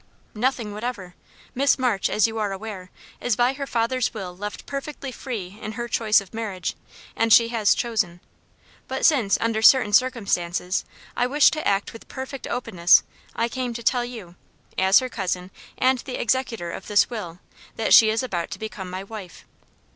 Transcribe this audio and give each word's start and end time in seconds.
"Nothing 0.33 0.73
whatever. 0.73 1.13
Miss 1.53 1.77
March, 1.77 2.09
as 2.09 2.25
you 2.25 2.39
are 2.39 2.51
aware, 2.51 2.89
is 3.19 3.35
by 3.35 3.53
her 3.53 3.67
father's 3.67 4.15
will 4.15 4.35
left 4.35 4.65
perfectly 4.65 5.11
free 5.11 5.59
in 5.61 5.73
her 5.73 5.87
choice 5.87 6.19
of 6.19 6.33
marriage; 6.33 6.75
and 7.15 7.31
she 7.31 7.49
has 7.49 7.75
chosen. 7.75 8.19
But 8.87 9.05
since, 9.05 9.37
under 9.39 9.61
certain 9.61 9.93
circumstances, 9.93 10.85
I 11.15 11.27
wish 11.27 11.51
to 11.51 11.67
act 11.67 11.93
with 11.93 12.07
perfect 12.07 12.47
openness, 12.47 13.03
I 13.35 13.47
came 13.47 13.75
to 13.75 13.83
tell 13.83 14.03
you, 14.03 14.33
as 14.75 14.97
her 14.97 15.07
cousin 15.07 15.51
and 15.77 15.99
the 15.99 16.19
executor 16.19 16.71
of 16.71 16.87
this 16.87 17.07
will, 17.11 17.37
that 17.75 17.93
she 17.93 18.09
is 18.09 18.23
about 18.23 18.49
to 18.49 18.57
become 18.57 18.89
my 18.89 19.03
wife." 19.03 19.45